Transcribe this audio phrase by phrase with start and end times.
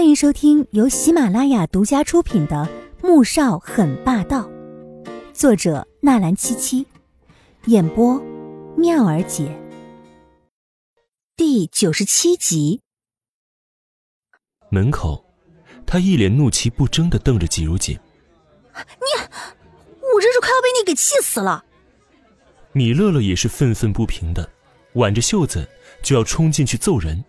[0.00, 2.66] 欢迎收听由喜马拉雅独家出品的
[3.06, 4.48] 《穆少很霸道》，
[5.34, 6.86] 作者纳兰七七，
[7.66, 8.18] 演播
[8.78, 9.54] 妙儿姐。
[11.36, 12.80] 第九十七集。
[14.70, 15.22] 门口，
[15.84, 17.94] 他一脸怒气不争的瞪着季如锦
[18.72, 21.62] ：“你，我真是快要被你给气死了！”
[22.72, 24.48] 米乐乐也是愤愤不平的，
[24.94, 25.68] 挽着袖子
[26.02, 27.22] 就要冲进去揍人。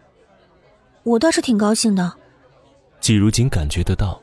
[1.04, 2.20] 我倒是挺高兴的。
[3.02, 4.22] 季如锦感觉得到，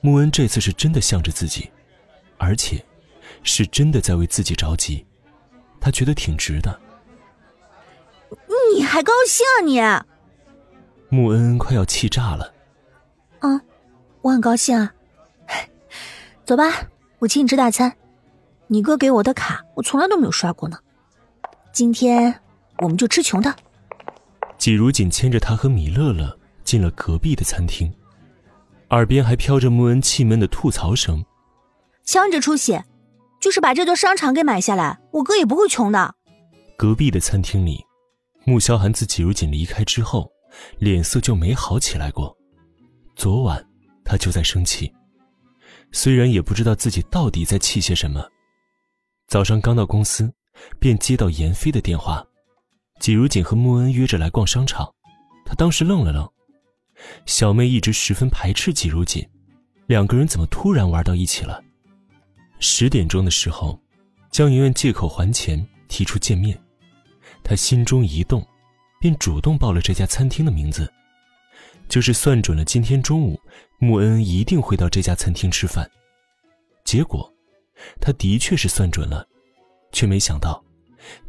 [0.00, 1.70] 穆恩这次是真的向着自己，
[2.36, 2.84] 而且
[3.44, 5.06] 是真的在为自己着急，
[5.80, 6.80] 他觉得挺值的。
[8.74, 11.16] 你还高兴啊你？
[11.16, 12.52] 穆恩恩快要气炸了。
[13.38, 13.60] 啊，
[14.22, 14.92] 我很高兴啊。
[16.44, 16.64] 走吧，
[17.20, 17.96] 我请你吃大餐。
[18.66, 20.76] 你哥给我的卡，我从来都没有刷过呢。
[21.72, 22.40] 今天
[22.78, 23.54] 我们就吃穷的。
[24.58, 27.92] 季如锦牵着他和米乐乐进了隔壁的餐厅。
[28.90, 31.24] 耳边还飘着穆恩气闷的吐槽声
[32.04, 32.80] ：“瞧你这出息，
[33.40, 36.14] 就是把这座商场给买下来，我哥也不会穷的。”
[36.78, 37.84] 隔壁的餐厅里，
[38.44, 40.30] 穆萧寒自季如锦离开之后，
[40.78, 42.36] 脸色就没好起来过。
[43.16, 43.66] 昨晚
[44.04, 44.92] 他就在生气，
[45.90, 48.24] 虽然也不知道自己到底在气些什么。
[49.26, 50.32] 早上刚到公司，
[50.78, 52.24] 便接到严飞的电话，
[53.00, 54.88] 季如锦和穆恩约着来逛商场，
[55.44, 56.30] 他当时愣了愣。
[57.26, 59.26] 小妹一直十分排斥季如锦，
[59.86, 61.62] 两个人怎么突然玩到一起了？
[62.58, 63.78] 十点钟的时候，
[64.30, 66.58] 江媛媛借口还钱提出见面，
[67.42, 68.46] 她心中一动，
[69.00, 70.90] 便主动报了这家餐厅的名字，
[71.88, 73.40] 就是算准了今天中午
[73.78, 75.88] 穆恩恩一定会到这家餐厅吃饭。
[76.84, 77.32] 结果，
[78.00, 79.26] 他的确是算准了，
[79.92, 80.64] 却没想到，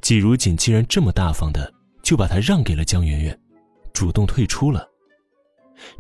[0.02, 3.40] 季如锦竟然这么大方的就把他让给了江媛媛，
[3.92, 4.88] 主动退出了。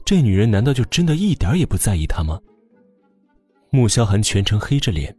[0.05, 2.39] 这女人难道就真的一点也不在意他吗？
[3.69, 5.15] 穆萧寒全程黑着脸，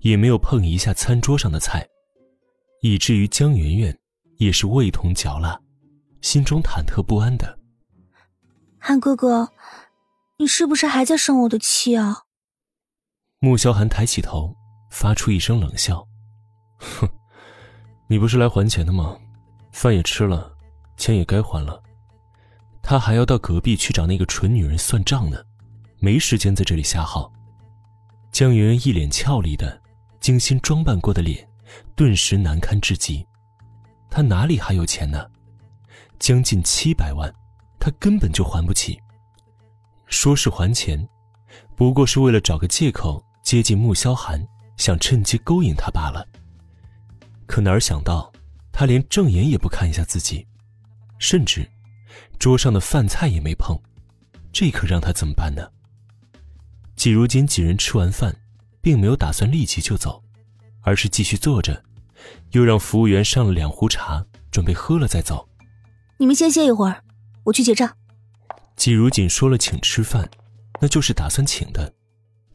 [0.00, 1.86] 也没有碰一下餐桌上的菜，
[2.82, 3.98] 以至于江媛媛
[4.36, 5.60] 也是味同嚼蜡，
[6.22, 7.58] 心中忐忑不安的。
[8.78, 9.52] 韩哥哥，
[10.38, 12.22] 你是不是还在生我的气啊？
[13.40, 14.54] 穆萧寒抬起头，
[14.90, 16.06] 发出一声冷笑
[16.78, 17.08] ：“哼，
[18.08, 19.18] 你不是来还钱的吗？
[19.72, 20.56] 饭也吃了，
[20.96, 21.82] 钱也该还了。”
[22.82, 25.38] 他还要到隔壁去找那个蠢女人算账呢，
[25.98, 27.32] 没时间在这里瞎耗。
[28.32, 29.80] 江媛媛一脸俏丽的、
[30.20, 31.46] 精心装扮过的脸，
[31.94, 33.24] 顿时难堪至极。
[34.08, 35.28] 他哪里还有钱呢？
[36.18, 37.32] 将近七百万，
[37.78, 38.98] 他根本就还不起。
[40.06, 41.08] 说是还钱，
[41.76, 44.44] 不过是为了找个借口接近穆萧寒，
[44.76, 46.26] 想趁机勾引他罢了。
[47.46, 48.32] 可哪儿想到，
[48.72, 50.46] 他连正眼也不看一下自己，
[51.18, 51.68] 甚至……
[52.40, 53.78] 桌上的饭菜也没碰，
[54.50, 55.70] 这可让他怎么办呢？
[56.96, 58.34] 季如锦几人吃完饭，
[58.80, 60.24] 并没有打算立即就走，
[60.80, 61.84] 而是继续坐着，
[62.52, 65.46] 又让服务员上了两壶茶，准备喝了再走。
[66.16, 67.04] 你们先歇一会儿，
[67.44, 67.94] 我去结账。
[68.74, 70.26] 季如锦说了请吃饭，
[70.80, 71.92] 那就是打算请的，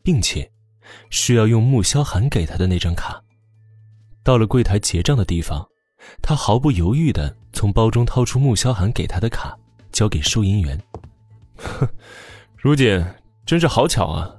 [0.01, 0.51] 并且
[1.11, 3.21] 是要用穆萧寒给他的那张卡。
[4.23, 5.63] 到了柜台结账的地方，
[6.23, 9.55] 他毫不犹豫的从包中掏出穆萧寒给他的卡。
[9.95, 10.77] 交给收银员。
[11.55, 11.87] 哼，
[12.57, 13.01] 如锦，
[13.45, 14.29] 真是好巧啊！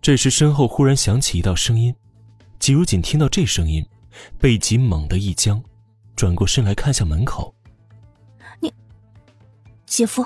[0.00, 1.94] 这时身后忽然响起一道声音，
[2.58, 3.84] 季如锦听到这声音，
[4.40, 5.62] 背脊猛地一僵，
[6.16, 7.54] 转过身来看向门口。
[8.58, 8.72] 你，
[9.84, 10.24] 姐夫，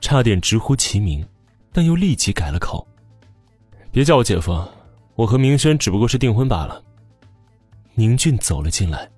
[0.00, 1.24] 差点直呼其名，
[1.72, 2.84] 但又立即改了口
[3.92, 4.66] ：“别叫我姐夫，
[5.14, 6.82] 我和明轩只不过是订婚罢了。”
[7.94, 9.08] 宁俊走了进来，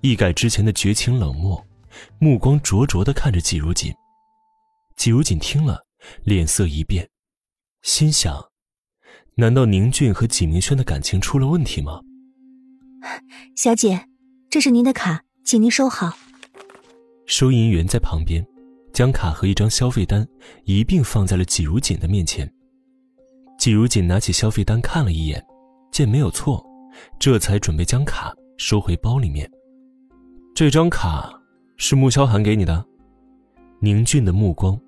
[0.00, 1.60] 一改之前的绝情冷漠。
[2.18, 3.92] 目光灼灼的看着季如锦，
[4.96, 5.86] 季如锦听了，
[6.22, 7.08] 脸色一变，
[7.82, 8.50] 心想：
[9.36, 12.00] 难道宁俊和纪明轩的感情出了问题吗？
[13.56, 14.08] 小姐，
[14.48, 16.16] 这是您的卡，请您收好。
[17.26, 18.46] 收银员在旁边，
[18.92, 20.26] 将卡和一张消费单
[20.64, 22.50] 一并放在了季如锦的面前。
[23.58, 25.44] 季如锦拿起消费单看了一眼，
[25.90, 26.64] 见没有错，
[27.18, 29.50] 这才准备将卡收回包里面。
[30.54, 31.43] 这张卡。
[31.76, 32.84] 是穆萧寒给你的，
[33.80, 34.78] 宁俊的目光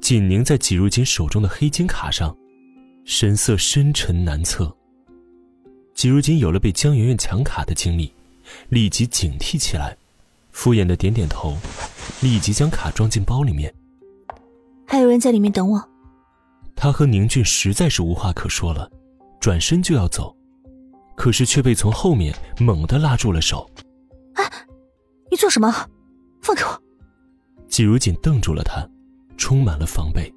[0.00, 2.36] 紧凝在季如锦手中的黑金卡上，
[3.04, 4.74] 神色深沉难测。
[5.94, 8.12] 季如锦有了被江媛媛抢卡的经历，
[8.70, 9.96] 立即警惕起来，
[10.50, 11.56] 敷衍的点点头，
[12.22, 13.72] 立即将卡装进包里面。
[14.86, 15.88] 还有人在里面等我。
[16.74, 18.90] 他和宁俊实在是无话可说了，
[19.38, 20.34] 转身就要走，
[21.14, 23.70] 可是却被从后面猛地拉住了手。
[24.34, 24.50] 哎，
[25.30, 25.72] 你做什么？
[26.42, 26.82] 放开我！
[27.68, 28.86] 季如锦瞪住了他，
[29.38, 30.32] 充满了防备。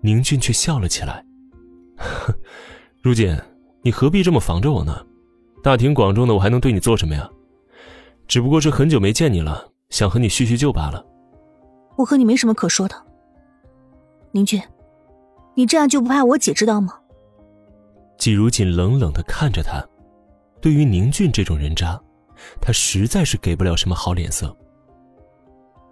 [0.00, 1.24] 宁俊却笑了起来
[3.02, 3.36] ：“如锦，
[3.82, 5.04] 你何必这么防着我呢？
[5.62, 7.28] 大庭广众的，我还能对你做什么呀？
[8.28, 11.04] 只不过是很久没见你了，想和你叙叙旧罢了。”
[11.98, 12.94] 我和你没什么可说的，
[14.30, 14.62] 宁俊，
[15.54, 16.94] 你这样就不怕我姐知道吗？
[18.16, 19.84] 季如锦冷冷的看着他，
[20.60, 22.00] 对于宁俊这种人渣，
[22.60, 24.56] 他实在是给不了什么好脸色。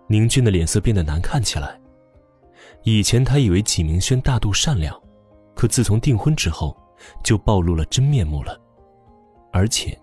[0.09, 1.81] 宁俊的脸色变得难看起来。
[2.83, 4.95] 以前他以为纪明轩大度善良，
[5.55, 6.77] 可自从订婚之后，
[7.25, 8.59] 就暴露了真面目了。
[9.53, 9.99] 而且，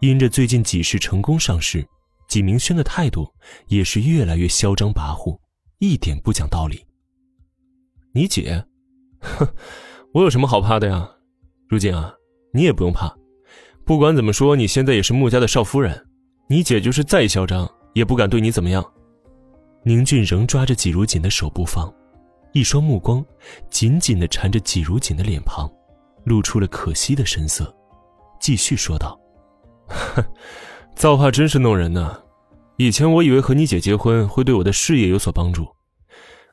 [0.00, 1.86] 因着最近几世成功上市。
[2.26, 3.30] 纪明轩的态度
[3.68, 5.38] 也是越来越嚣张跋扈，
[5.78, 6.84] 一点不讲道理。
[8.12, 8.64] 你姐，
[9.20, 9.46] 哼，
[10.14, 11.08] 我有什么好怕的呀？
[11.68, 12.12] 如今啊，
[12.52, 13.14] 你也不用怕。
[13.84, 16.06] 不管怎么说，你现在也是穆家的少夫人，
[16.48, 18.84] 你姐就是再嚣张，也不敢对你怎么样。
[19.84, 21.92] 宁俊仍抓着纪如锦的手不放，
[22.52, 23.24] 一双目光
[23.68, 25.70] 紧紧的缠着纪如锦的脸庞，
[26.24, 27.72] 露出了可惜的神色，
[28.40, 29.18] 继续说道
[29.86, 30.24] ：“哼。”
[30.96, 32.16] 造化真是弄人呢，
[32.76, 35.66] 以前我以为和你姐结婚会对我的事业有所帮助，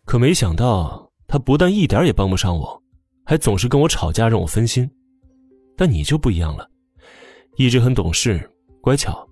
[0.04, 2.84] 可没想到她不但一点也帮不上我，
[3.24, 4.90] 还总是跟我吵架，让我分心。
[5.78, 6.68] 但你就不一样了，
[7.56, 8.52] 一直很懂事、
[8.82, 9.26] 乖巧。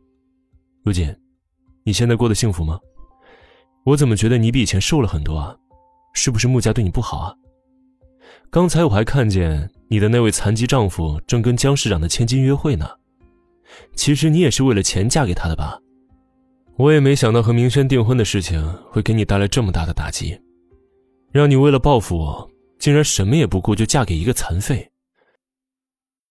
[0.86, 1.14] 如锦，
[1.84, 2.80] 你现在过得幸福吗？
[3.86, 5.56] 我怎么觉得你比以前瘦了很多啊？
[6.14, 7.34] 是不是穆家对你不好啊？
[8.50, 12.90] 刚才我还看见你的那位残疾丈夫正跟江市长的千金约会呢。
[13.96, 15.80] 其实你也是为了钱嫁给他的吧？
[16.78, 20.40] 我也没想到和明轩订婚的事情会给你带来这么大的打击，
[21.32, 22.50] 让你为了报复我，
[22.80, 24.90] 竟然什么也不顾就嫁给一个残废。